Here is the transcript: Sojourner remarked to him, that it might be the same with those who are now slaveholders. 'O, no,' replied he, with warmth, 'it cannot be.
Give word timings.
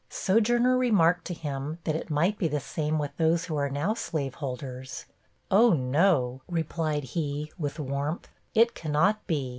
Sojourner 0.09 0.79
remarked 0.79 1.25
to 1.25 1.33
him, 1.35 1.77
that 1.83 1.93
it 1.95 2.09
might 2.09 2.39
be 2.39 2.47
the 2.47 2.59
same 2.59 2.97
with 2.97 3.15
those 3.17 3.45
who 3.45 3.55
are 3.55 3.69
now 3.69 3.93
slaveholders. 3.93 5.05
'O, 5.51 5.73
no,' 5.73 6.41
replied 6.49 7.03
he, 7.03 7.51
with 7.59 7.79
warmth, 7.79 8.27
'it 8.55 8.73
cannot 8.73 9.27
be. 9.27 9.49